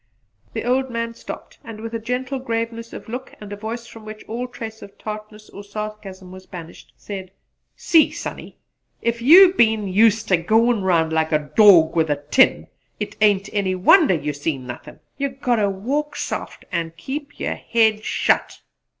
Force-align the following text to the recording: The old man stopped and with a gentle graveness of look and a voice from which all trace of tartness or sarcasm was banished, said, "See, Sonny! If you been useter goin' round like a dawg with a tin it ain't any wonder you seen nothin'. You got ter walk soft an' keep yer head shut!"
The 0.53 0.63
old 0.63 0.89
man 0.89 1.13
stopped 1.13 1.59
and 1.63 1.79
with 1.79 1.93
a 1.93 1.99
gentle 1.99 2.39
graveness 2.39 2.91
of 2.91 3.07
look 3.07 3.35
and 3.39 3.53
a 3.53 3.55
voice 3.55 3.85
from 3.85 4.03
which 4.03 4.23
all 4.27 4.47
trace 4.47 4.81
of 4.81 4.97
tartness 4.97 5.47
or 5.51 5.63
sarcasm 5.63 6.31
was 6.31 6.47
banished, 6.47 6.91
said, 6.97 7.29
"See, 7.75 8.09
Sonny! 8.09 8.57
If 9.03 9.21
you 9.21 9.53
been 9.53 9.87
useter 9.87 10.37
goin' 10.37 10.81
round 10.81 11.13
like 11.13 11.31
a 11.31 11.51
dawg 11.55 11.95
with 11.95 12.09
a 12.09 12.23
tin 12.31 12.65
it 12.99 13.15
ain't 13.21 13.51
any 13.53 13.75
wonder 13.75 14.15
you 14.15 14.33
seen 14.33 14.65
nothin'. 14.65 15.01
You 15.19 15.29
got 15.29 15.57
ter 15.57 15.69
walk 15.69 16.15
soft 16.15 16.65
an' 16.71 16.93
keep 16.97 17.39
yer 17.39 17.53
head 17.53 18.03
shut!" 18.03 18.61